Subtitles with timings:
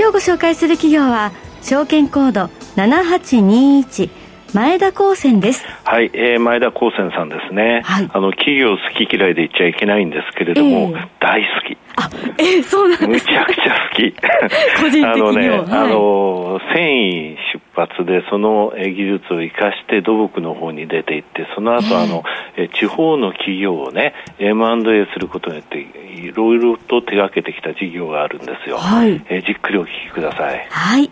[0.00, 2.44] 今日ご紹介する企業は証券コード
[2.76, 4.08] 7821
[4.52, 5.64] 前田高専です。
[5.84, 7.82] はい、えー、前田高専さんですね。
[7.84, 11.78] はい、あの、企業好き嫌いで言っちゃいけないんですけれども、えー、大好き。
[11.96, 14.12] あ、えー、そうなんですかむちゃくちゃ好き。
[14.82, 22.24] 個人的にあのね、はい、あの、繊維出発でその技術を生かして土木の方に出ていって、その後、あの、
[22.56, 28.78] えー、地方の企業をね、M&A することによって、いろいろと手がけてきた事業があるんですよ。
[28.78, 29.20] はい。
[29.28, 30.66] えー、じっくりお聞きください。
[30.70, 31.10] はい。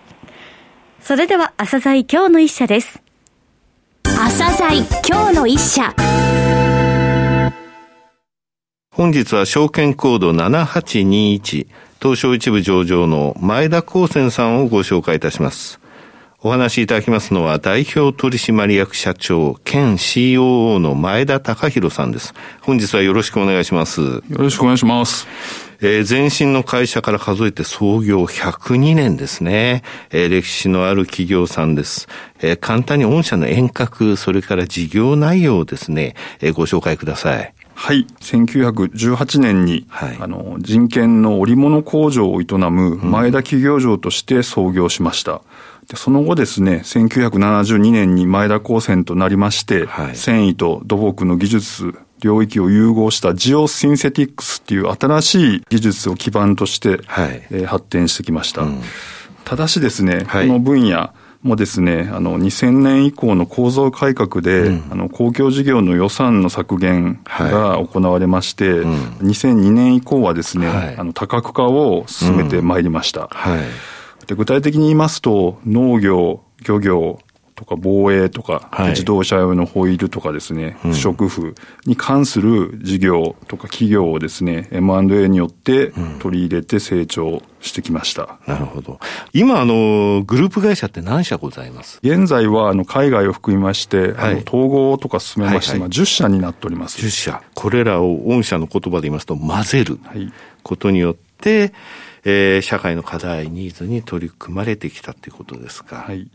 [0.98, 3.07] それでは、朝鮮今日の一社です。
[4.20, 5.94] 朝鮮今日の一社
[8.92, 11.68] 本日は証券コード7821
[12.02, 15.78] 東証一部上場の前田光泉さんをご紹介いたします。
[16.40, 22.32] お話しいただきますのは代表取締役社長兼 COO の前田隆弘さんです。
[22.60, 24.00] 本日はよろしくお願いします。
[24.00, 25.26] よろしくお願いします。
[25.80, 29.82] えー、前身の会社から数えて創業102年ですね。
[30.10, 32.06] えー、歴史のある企業さんです。
[32.38, 37.52] えー、簡単に御社の遠隔、それから事業内容をですね、えー、ご紹介ください。
[37.74, 38.06] はい。
[38.20, 45.32] 1918年に、はい、あの、人権の織物工場を営む前田企業場として創業しました。
[45.32, 45.40] うん
[45.77, 58.62] でその後ですね、1972年に前田高専となりまして、はい、繊維と土木の技術領域を融合したジオシンセティックスっていう新しい技術を基盤として、はい、えー、発展してきました。
[58.62, 58.82] うん、
[59.44, 73.22] ただしですね、はい、この分野、もですね、あの、2000年以降の構造改革で、うん、あの、公共事業の予算の削減が行われまして、はいうん、2002年以降はですね、はい、あの、多角化を進めてまいりました。
[73.22, 73.64] うんはい
[74.28, 77.18] で具体的に言いますと、農業、漁業、
[77.58, 81.56] とか防衛とか、はい、自動車用のホイールとかですね、不織布
[81.86, 88.38] に関する事業とか企業をですね、M&A によって取り入れて成長してきました。
[88.46, 89.00] うん、なるほど。
[89.32, 91.98] 今、あの、グループ会社って何社ございます？
[92.04, 97.04] 現在は、あの、海外を含みまして、はい、あの統合とか進めまして、はいはい、10社になっております。
[97.04, 97.42] 10社。
[97.56, 99.98] これらを御社の言葉で言いますと、混ぜる
[100.62, 101.72] ことによって、
[102.24, 105.96] えー、社会の課題、ニーズに取り組まれてきたということですか。
[105.96, 106.28] はい、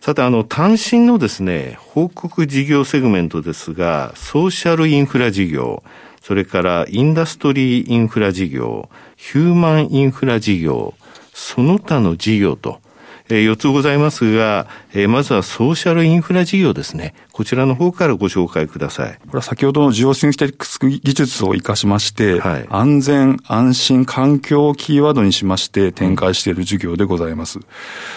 [0.00, 5.82] さて、あの、単身のですね、報告事業セグメントですが、ソーシャルインフラ事業、
[6.20, 10.94] それからインダストリーインフラ事業、ヒューマンインフラ事業、
[11.32, 12.80] その他の事業と、
[13.30, 17.14] え4つございますが、えまずはソーシャルインフラ事業ですね。
[17.32, 19.14] こちらの方からご紹介ください。
[19.14, 27.60] これは先ほどのジオシンスティックス技術を活かしまして、はい、安全、安心、環境をキーワードにしまして展開している事業でございます。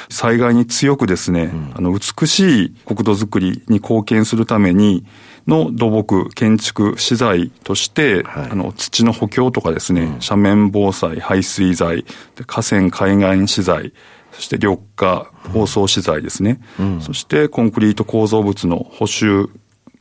[0.09, 5.05] 災害に強くですね、うん、あの、美しい国土づくりに貢献するために、
[5.47, 12.05] の土木、建築、資材として、はい、あの、土の補強とかですね、うん、斜面防災、排水材、
[12.47, 13.93] 河川海岸資材、
[14.33, 16.59] そして緑化、包装資材ですね。
[16.79, 19.49] うん、そしてコンクリート構造物の補修、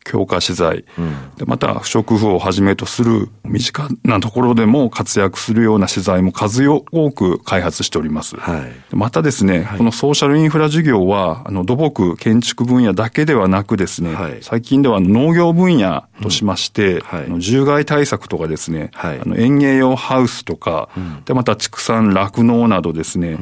[0.05, 6.83] 強化資材、うん、でまた不織布をはじめとする身近なところでも活躍するような資材も数多
[7.13, 8.37] く開発しております。
[8.37, 17.01] はい、またですね、はい、このソーシャルインフラ事業は、あの土木、建築分野だけではなくですね、はい、最近では農業分野としまして、うん。
[17.01, 23.39] はい、獣害対策とかですね、あの園芸用ハウスとか、うん、でまた畜産、酪農などですね、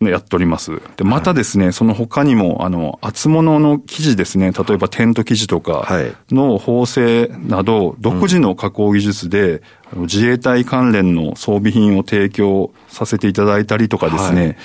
[0.00, 0.80] やっております。
[0.96, 5.88] で、またですね、はい、その他にも、あの、厚物の生地ですね、例えばテント生地とか
[6.30, 9.62] の縫製など、独自の加工技術で、
[9.94, 14.56] うん、自衛隊関連の装備品を提供させていただいたりとかですね、はい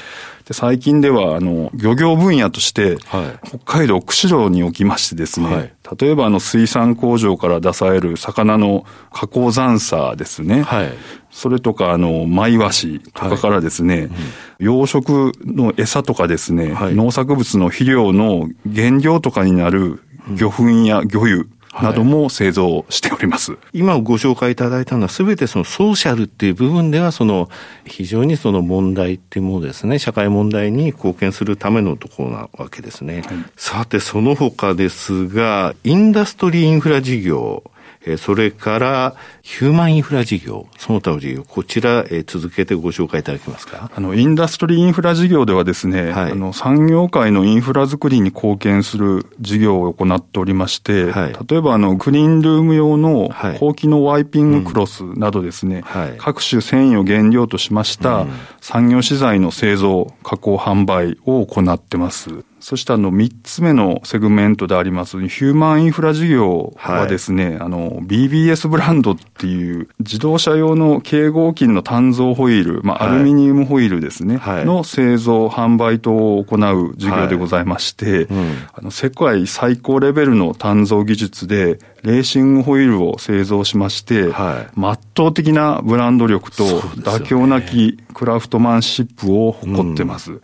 [0.47, 10.91] で最近では、あの、漁業分野として、はい、北海道釧路におきましてですね、はい、例えばあの水産工場から出される魚の加工残差ですね、はい、
[11.31, 14.03] それとか、あの、マイワシとかからですね、はい。
[14.05, 14.11] うん、
[14.59, 20.01] 養殖の餌とかですね、はい、農作物の肥料の原料とかになる
[20.35, 21.45] 魚粉や魚油
[21.81, 23.53] なども製造しております。
[23.53, 27.49] はい、今ご紹介いただいたのはすべてそのソーシャルっていう部分ではその
[27.85, 33.23] 非常にその問題っていうものですね、社会問題に貢献するためのところなわけですね。
[33.25, 37.63] はい、さてその他ですが、インダストリーインフラ事業、
[38.05, 43.89] えそれから、ヒューマンインフラ事業、その他の事業、こちら、え続けてご紹介いただけますか？
[43.95, 53.29] あの、インダストリーインフラ事業ではですね、はい、あの、産業界のインフラづくりに貢献する事業を行っておりまして、はい、例えば、あの、クリーンルーム用の
[53.59, 58.25] 高機能ワイピングクロスなどですね、はい、各種繊維を原料としました
[58.59, 62.43] 産業資材の製造、加工、販売を行ってます。
[62.63, 78.23] そしてあの、三つ目のセグメントであります、ヒューマンインフラ事業はですね、はい、あの、BBS ブランドっていう自動車用の軽合金の単造ホイール、まあ、アルミニウムホイールですね、はい、の製造、販売等を行う事業でございまして、はい。
[78.23, 90.31] うん、あの、世界最高レベルの単造技術で、レーシングホイールを製造しまして、はい、圧倒的なブランド力と妥協なきクラフトマンシップを誇ってます。
[90.31, 90.41] うん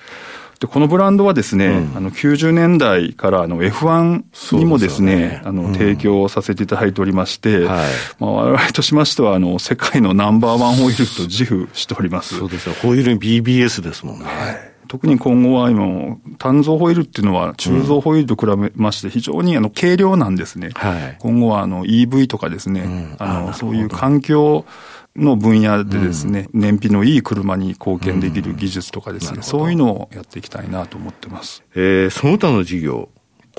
[0.59, 7.87] で、このブランドはですね、うん、あの、90年代からあの F1 にもですね、すねあの、うん、提供させていただいておりまして、はい、
[8.19, 12.37] まあ、我々としましては、あの、世界のナンバーワンホイールと自負しております。
[12.37, 12.75] そうですよ。
[12.81, 14.25] ホイールに BBS ですもんね。
[14.25, 20.71] はい特に今後は今、単造ホイールっていうのは中造ホイールと比べまして非常にあの軽量なんですね。
[20.73, 24.65] はい、今後はあの EV とかですね、うん、あのそういう環境
[25.15, 31.63] の分野でですね、うん、燃費のいい車に貢献できる技術とかですね、うん、そういうのをやっていきたいなと思ってます。
[31.75, 33.09] えー、その他の事業、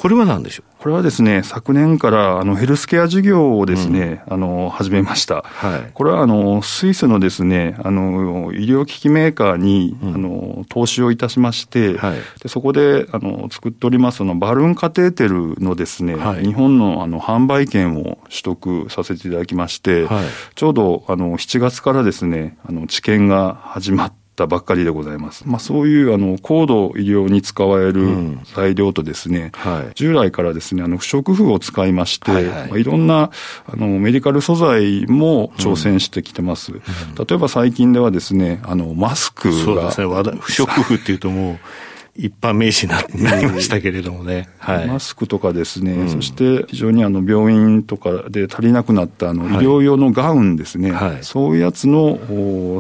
[0.01, 0.83] これは何でしょう？
[0.83, 5.43] これはですね、昨年からあのヘルスケア事業をですね、うん、あの、始めました。
[5.43, 5.91] はい。
[5.93, 20.25] これはあの、スイスのですね、あの、医療機器メーカーに、うん、あの、投資をいたしまして、はい、でそこで、あの、作っておりますのバルーンカテーテルのですね、はい、日本のあの、販売権を取得させていただきまして、はい、
[20.55, 25.47] ちょうどあの、7月からですね、あの、治験が始まって、ったばっかりでございます。
[25.47, 32.69] まあ、そういうあの高度医療に使われる材料とですね、うんはい、従来からですね、あの不織布を使いまして、はいはい。
[32.69, 33.31] まあ、いろんな
[33.67, 36.73] あのメディカル素材も挑戦してきてます。
[36.73, 36.81] うん、
[37.15, 39.55] 例えば最近ではですね、あのマスクが。
[39.65, 40.01] そうです
[40.33, 41.59] ね、不織布っていうともう、
[42.15, 44.49] 一般名詞になりましたけれどもね。
[44.59, 52.19] はい、マスクとかですね、うん、そして非常にあの病院とかで足りなくなったあの医療用のガウンですね、はい、そういうやつの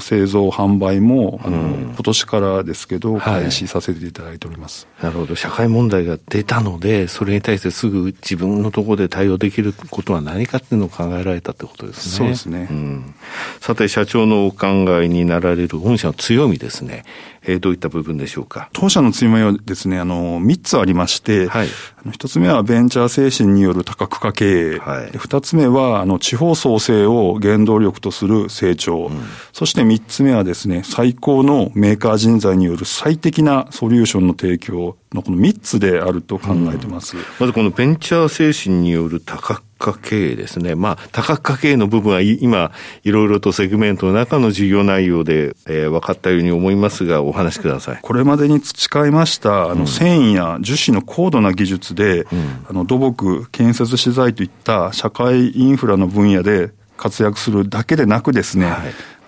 [0.00, 4.87] 製造、販売も、あの、うん、今年からですけど、開始させていただいております。
[5.03, 5.35] なるほど。
[5.35, 12.17] 社会問題が出たので、それに対してすぐ自分のところで対応できることは何かっていうのを考えられたってことですね。
[12.17, 12.69] そうですね。
[12.71, 13.15] うん、
[13.61, 14.67] さて、社長のお考
[15.03, 17.05] えになられる御社の強みですね。
[17.43, 18.69] えー、どういった部分でしょうか？
[18.73, 21.69] 当社の強みはですね、あの、3つありまして、はい、
[22.07, 29.21] 1つ目はベンチャー精神による多角化経営、はい、2つ目はあの地方創生を原動力とする成長、うん、
[29.53, 37.17] そして3つ目はですね、最高のメーカー人材による最適なソリューションの提供のこの3つであると考えてます。
[37.17, 40.75] うん、まずこのベンチャー精神による多角化経営ですね。
[40.77, 42.71] まあ、多角化経営の部分は今、
[43.03, 47.99] いろいろとセグメントの中の事業内容で、えー、分かったように思いますが、お話しください。
[48.03, 58.79] これまでに培いました、あの、繊維や樹脂の高度な技術で、うん、あの、土木、建設資材といった社会インフラの分野で活躍するだけでなくですね、はい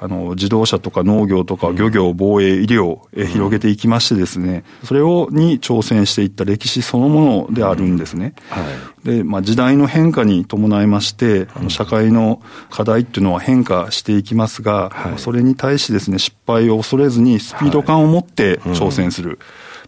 [0.02, 8.34] あの、自動車とか農業とか漁業、防衛、医療へ広げていきましてですね、それを、に挑戦していった歴史そのものであるんですね。
[8.50, 8.62] は
[9.04, 19.28] い、で、まあ、時代の変化に伴いまして、あの、社会の課題っていうのは変化していきますが、はい、それに対してですね、失敗を恐れずにスピード感を持って挑戦する。
[19.28, 19.38] はい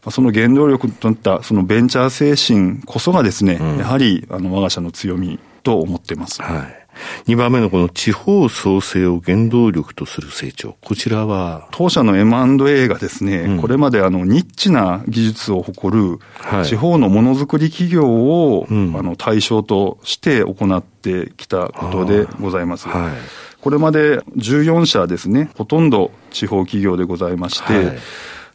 [0.06, 6.40] うん、その原動力となったそのベンチャー精神こそがですね、うん、やはりあの我が社の強みと思ってます。
[6.42, 6.84] はい。
[7.26, 10.76] 2番目のこの地方創生を原動力とする成長。
[10.80, 16.18] こちらは当社の M&A がですね、うん、これまであのニッチな技術を誇る
[16.64, 22.88] 地方のものづくり企業を、はい、あの対象として行ってきたことでございます。
[22.88, 23.12] はい、
[23.60, 27.98] これまで14社ですね、ほとんど地方企業でございまして、はい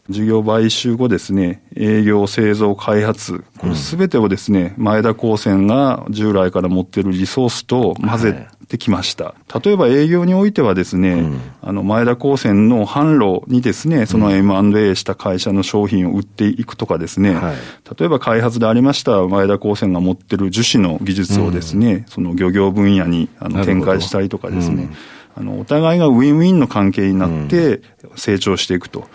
[0.10, 9.25] 事業買収後ですね、営業、製造、開発、これすべてをですね、うん、前田高専が従来から持っているリソースと混ぜてきました。
[9.25, 17.56] はい、例えば営業においてはですね、うん、あの、前田高専の販路にですね、その M&A した会社の商品を売っていくとかですね、はい、
[18.00, 24.89] 例えば開発でありました前田高専が持っている樹脂の技術をですね、うん、その漁業分野にあの展開したりとかですね、
[25.36, 27.82] あの、お互いがウィンウィンの関係になって
[28.16, 29.08] 成長していくと。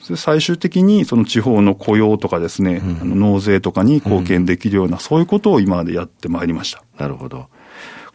[0.00, 6.82] 最終的にその地方の雇用とかですね、うん、納税とかに貢献できるような、うん、そういうことを今までやってまいりました。
[6.98, 7.48] なるほど。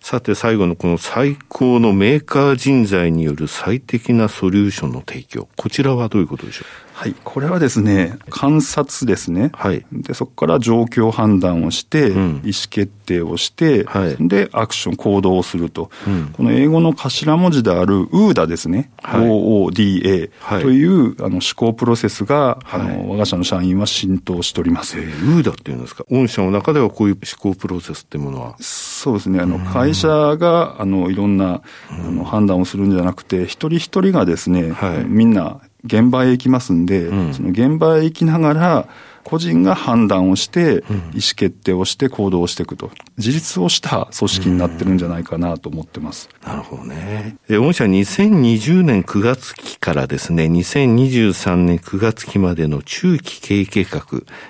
[0.04, 5.48] さて最後のこの最高のメーカー人材による最適なソリューションの提供。
[5.56, 6.66] こちらはどういうことでしょう？
[6.94, 7.16] はい。
[7.24, 9.52] これはですね、観察ですね。
[9.54, 9.86] はい。
[9.94, 14.18] で、そこから状況判断をして、うん、意思決定をして、はい。
[14.28, 15.90] で、アクション、行動をすると。
[16.06, 18.92] うん、この英語の頭文字である OODA ですね。
[19.02, 20.30] はい、OODA
[20.62, 25.00] という、あの思考プロセスが、あの、我が社の社員は浸透しております。
[25.00, 26.04] えー、OODA っていうんですか？
[26.12, 28.58] 御社の中ではこういう思考プロセスっていうものは？
[29.04, 29.42] そうですね。
[29.42, 38.88] あの、会社が、あの、いろんな、あの、判断をするんじゃなくて、一人一人がですね、はい、みんな現場へ行きますんで、うん、その現場へ行きながら、
[39.24, 46.30] 個人が判断をして、意思決定をして行動していくと、自立をした組織になってるんじゃないかなと思ってます。
[46.46, 47.38] なるほどね。
[47.50, 54.01] え、御社2020年9月期からですね、2023年9月期までの中期経営計画、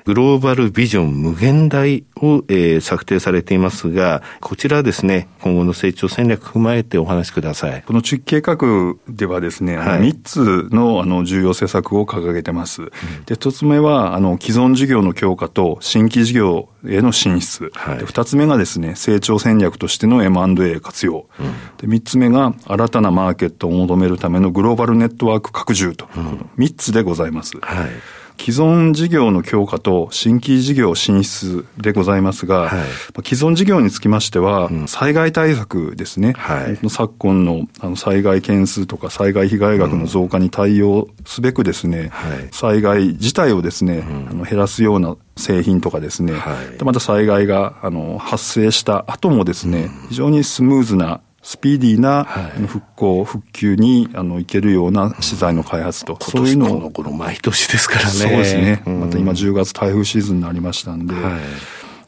[0.06, 7.84] グローバルビジョン無限大を、えー、策定されていますが、こちらですね、今後の成長戦略踏まえてお話しください。
[7.84, 12.84] この中期計画ではですね、はい、3つのあの重要施策を掲げてます。
[12.84, 12.90] うん、
[13.26, 17.72] で、1つ目は、あの、既存事業の強化と新規事業への進出。
[17.74, 21.28] はい、で2つ目がですね、成長戦略としての M&A 活用。
[21.40, 26.08] うん、で3つ目が新たなマーケットを求めるためのグローバルネットワーク拡充と。
[26.16, 27.58] うん、3つでございます。
[27.62, 27.90] はい
[28.38, 32.88] 既存事業の強化と新規事業進出でございますが、はい、
[33.24, 42.12] 既存事業につきましては、うん、災害対策ですね、はい、昨今のあの災害件数とか災害被害額の増加に対応すべくですね、
[42.44, 52.24] うん、災害自体をですね、うん、あの減らすような製品とかですね、はい、でまた災害があの発生した後もですね、非常にスムーズなスピーディーな
[52.68, 56.90] 復興、復旧にあのいけるような資材の開発と、そういうのを。
[56.90, 58.12] この毎年ですからね。
[58.12, 58.82] そうですね。
[58.86, 61.42] また今10月台風シーズンになりましたんで、はい、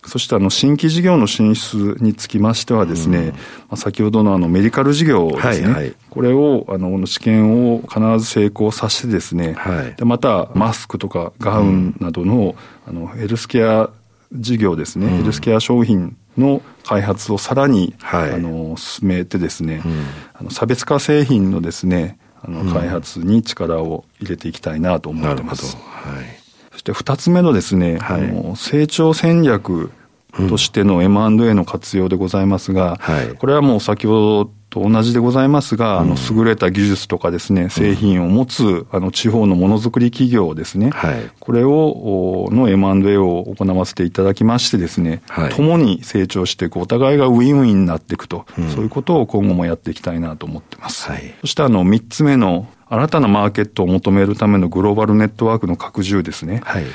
[0.06, 3.34] そしてあの新規事業の進出につきましてはですね、うん、ま
[3.72, 12.56] あ、先ほどのあのメディカル事業ですね、はいはい、これをあの試験を必ず成功させてですね、はい、でまたマスクとかガウンなどの,、
[12.88, 13.90] あのヘルスケア
[14.32, 25.76] 事業ですね、うん、ヘルスケア商品の開発をさらに、はい、あの進めてですね、うん、あの差別化製品のですねあの開発に力を入れていきたいなと思ってます。
[25.76, 26.26] はい、
[26.72, 29.92] そして二つ目のですね、はい、あの成長戦略
[30.50, 51.10] としての M&A の活用でございますが、はい、これはもう先ほどと同じでございますが、あの、優れた技術とかですね、製品を持つ、あの、地方のものづくり企業ですね、はい、これを、の M&A を行わせていただきましてですね、はい、共に成長していく、お互いがウィンウィンになっていくと、うん、そういうことを今後もやっていきたいなと思ってます。
[51.10, 56.62] はい、そしてあの、三つ目の、新たなマーケットを求めるためのグローバルネットワークの拡充ですね。
[56.64, 56.86] はい、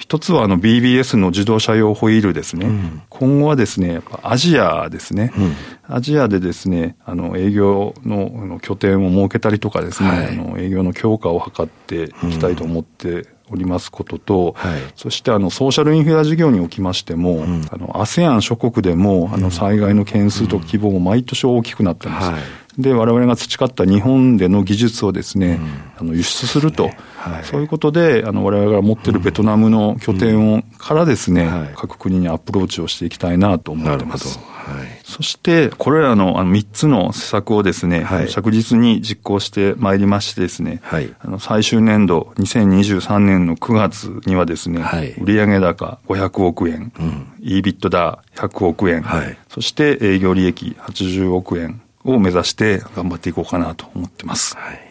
[0.00, 2.66] 一つはあの BBS の自動車用ホイールですね。
[2.66, 22.30] うん、今後はですね、アジアですね、うん、アジアでですね、あの営業の拠点を設けたりとかですね、はい、あの営業の強化を図っていきたいと思っておりますことと、はい、そしてあのソーシャルインフラ事業におきましても、うん、あの ASEAN 諸国でもあの災害の件数と規模も毎年大きくなってます。
[22.30, 22.40] はい
[22.78, 25.60] で、我々が培った日本での技術をですね、
[25.98, 34.38] うん、あの輸出すると、はい、そういうことで、あの、我々が持っているベトナムの拠点を、からですね、はい、各国にアプローチをしていきたいなと思ってます。
[34.38, 54.56] はい、そして、これらのあの3つの施策をですね、はい、着実に実行してまいりましてですね、はい、あの最終年度2023年の9月にはですね、はい、売上高500億円、うん、EBITDA100 億円、はい、そして営業利益80億円、を目指して頑張っていこうかなと思ってます。
[54.56, 54.90] はい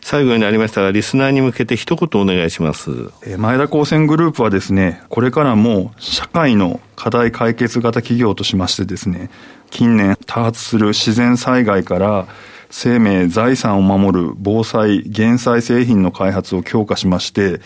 [0.00, 3.10] 最後になりましたが、リスナーに向けて一言お願いします。
[3.36, 9.28] 前田高専グループはですね、これからも社会の課題解決型企業としましてですね、
[9.70, 12.26] 近年多発する自然災害から
[12.70, 17.60] 生命、財産を守る防災、減災製品の開発を強化しまして、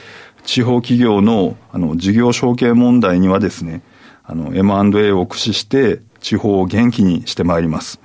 [0.44, 3.82] 地方企業のあの事業承継問題にはですね、
[4.24, 8.00] あの M&A を駆使して地方を元気にしてまいります。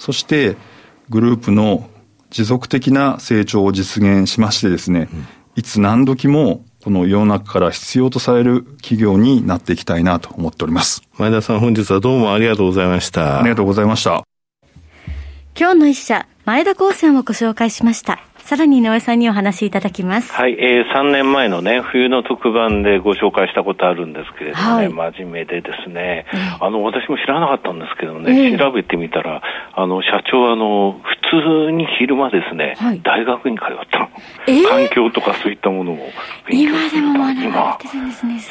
[0.00, 0.56] そして
[1.10, 1.88] グループの
[2.30, 5.26] 持続的な成長を実現しましてですね、うん、
[5.56, 11.02] いつ何時もこの世の中から必要とされる企業になっていきたいなと思っております。
[11.18, 13.40] 前田さん本日はどうもありがとうございました。
[13.40, 14.22] ありがとうございました。
[15.54, 18.29] 今日の一社、前田高専をご紹介しました。
[18.44, 20.32] さらに井上さんにお話しいただきます。
[20.32, 26.26] はい、えー、3年前のね、冬の特番でご紹介したことあるんですけれどもね、はい、真面目でですね、
[26.60, 29.42] あの、私も知らなかったんですけどね、えー、調べてみたら、
[29.72, 34.10] あの、社長はあの、普通に昼間ですね、はい、大学に通った
[34.46, 36.08] えー、環境とかそういったものも
[36.48, 37.78] 勉強してた今、今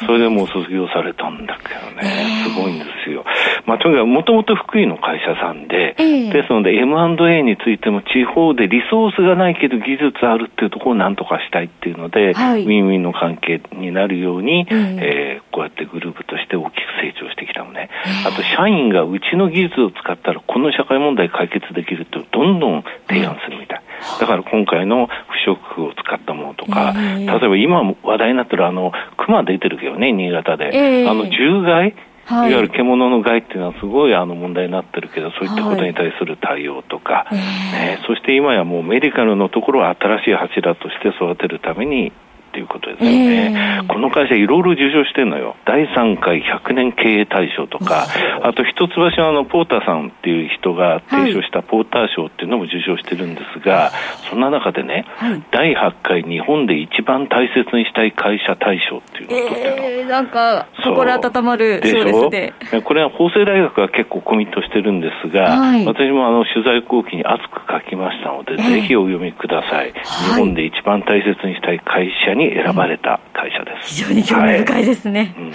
[0.06, 3.24] それでもう卒業されたんだけどね、えー、すごいんですよ。
[3.66, 17.90] まあ、とにかく、もともと福井の会社さんで、ですので M&A についても地方でリソースがないけど技術あるっていうところをなんとかしたいっていうので、はい、ウィンウィンの関係になるように、うん、えー、こうやってグループとして大きく成長してきたのね。
[18.26, 23.82] あと、社員がうちの技術を使ったら、この社会問題解決できるってどんどん提案するみたい。
[24.20, 25.12] だから今回の不
[25.50, 31.06] 織布を使ったものとか、例えば今話題になってるあの、熊出てるけどね、新潟で。
[31.08, 31.94] あの、獣害
[32.26, 42.12] はい、いわゆる獣の害っていうのはすごいあの問題になってるけど、そういったことに対する対応とか、はい、ね、そして今やもうメディカルのところを新しい柱として育てるために
[42.50, 43.52] っていうことですよね。
[43.54, 45.54] えー、この会社いろいろ受賞してるのよ。
[45.64, 48.06] 第3回100年経営大賞とか、
[48.42, 48.52] あ。
[48.52, 53.90] と一橋のあのポーターさんっていう人が提唱したポーター賞っていうのも受賞してるんですが、はい、
[54.28, 59.82] そんな中でね、はい、第8回日本で一番大切にしたい会社大賞っていうのを取ってるの。
[59.82, 62.30] えー、なんか心温まるでしょ？
[62.30, 69.92] で、ね、これは法政大学が結構コミットしてるんですが、はい、私もあの取材後期に熱く書きましたので、えー、ぜひお読みください。
[69.92, 73.94] 日本で一番大切にしたい会社に選ばれた会社です。
[73.94, 75.34] 非常に興味深いですね。
[75.36, 75.52] はいうん、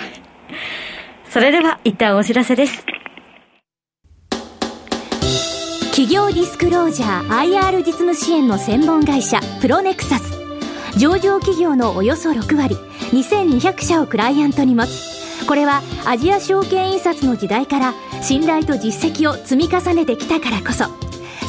[1.30, 2.86] それでは一旦お知らせです。
[5.96, 10.38] 企業ディスクロージャー IR 実務支援の専門会社プロネクサス
[11.00, 12.76] 上場企業のおよそ6割
[13.14, 20.86] 2200社をクライアントに持つこれはアジア証券印刷の時代から信頼と実績を積み重ねてきたからこそ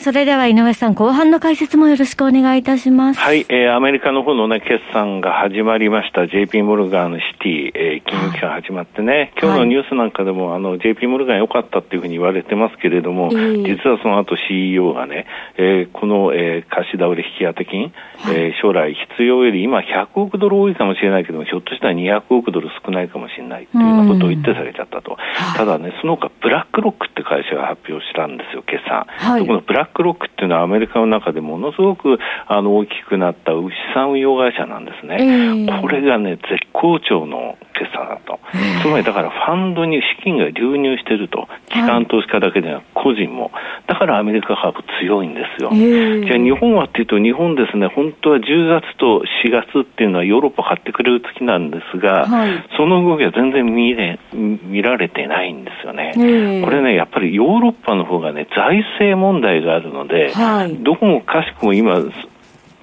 [0.00, 3.20] それでは井上さん、後半の解説もよろしくお願いいたします。
[3.20, 6.26] はい、えー、アメリカの方のね、決算が始まりました。
[6.26, 15.26] JP モルガン、シティ、えー、金融機関始まってね、今日のニュースなんかでも、あの、JP モルガン良かったっていうふうに言われてますけれども、実はその後 CEO がね、
[15.56, 25.16] えー、この、えー、貸し倒れ引き当て金、はい、えー、将来必要より今100億ドル多いかもしれないけども、ひょっとしたら200億ドル少ないかもしれないっていうようなことを言って下げちゃったと。
[25.56, 29.06] ただね、その他、ブラックロックって会社が発表したんですよ、決算。
[29.08, 35.16] はい、このブラックロックっていうのはアメリカの中でものすごくあの大きくなった牛産運用会社なんですね。
[35.20, 38.40] えー、これがね、絶好調の決算だと。
[38.82, 41.48] つまりだからファンドに資金が流入してると。
[41.68, 43.52] 機関投資家だけでなく個人も。
[43.86, 45.70] だからアメリカ株強いんですよ。
[45.72, 56.14] えー、じゃあ日本はっていうと日本ですね、本当は10月と4月っていうのはヨーロッパ買ってくれる月なんですが、はい、その動きは全然見れ見られてないんですよね。
[56.16, 62.00] えー、これね、やっぱりヨーロッパの方がね、財政問題があるので、はい、どこもかしくも今、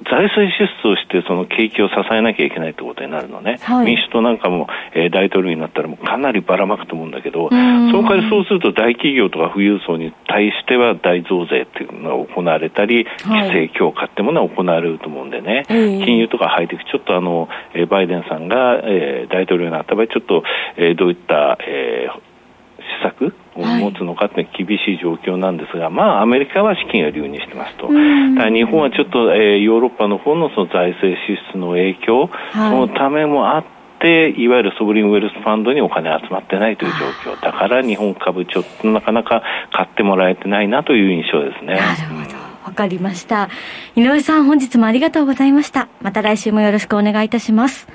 [0.09, 20.43] 財政支出をしてその景気を支えなきゃいけないってことになるのね、はい、民主党なんかも、えー、大統領になったらもうかなりばらまくと思うんだけど、その代わりそうすると大企業とか富裕層に対しては大増税っていうのが行われたり、規制強化っていうものは行われると思うんでね、はい、金融とかハイテク、ちょっとあの、えー、バイデンさんが、えー、大統領になった場合、ちょっと、
[20.77, 22.35] えー、どういった、えー、
[22.79, 27.87] 施策を持つのかって厳しい状況なんですが、はい、まあ、アメリカは資金が流入してますと。
[27.87, 33.65] だ日本はちょっと、えー、ヨーロッパの方のその財政支出の影響、はい、そのためもあっ
[33.99, 36.91] て、いわゆるソブリンウェルスファンドにお金集まってないという
[37.23, 37.41] 状況。
[37.41, 39.41] だから日本株ちょっとなかなか
[39.71, 41.75] 買ってもらえてないなという印象ですね。
[41.75, 42.45] なるほど。
[42.65, 43.49] わかりました。
[43.95, 45.87] 井上さん、本日もありがとうございました。
[46.01, 47.87] また来週もよろしくお願いいたします。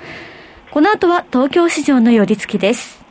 [0.71, 3.10] この後は東京市場の寄り付きです。